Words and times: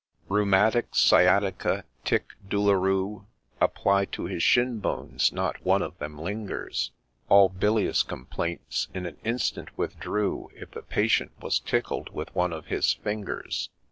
Rheumatics,— 0.29 0.97
sciatica,— 0.99 1.83
tic 2.05 2.29
douloureux! 2.49 3.27
Apply 3.61 4.05
to 4.05 4.23
his 4.25 4.41
shin 4.41 4.79
bones— 4.79 5.31
not 5.31 5.63
one 5.63 5.83
of 5.83 5.95
them 5.99 6.17
lingers;— 6.17 6.89
All 7.29 7.49
bilious 7.49 8.01
complaints 8.01 8.87
in 8.95 9.05
an 9.05 9.17
instant 9.23 9.77
withdrew 9.77 10.49
If 10.55 10.71
the 10.71 10.81
patient 10.81 11.33
was 11.39 11.59
tickled 11.59 12.09
with 12.09 12.33
one 12.33 12.51
of 12.51 12.65
his 12.65 12.93
fingers. 12.93 13.69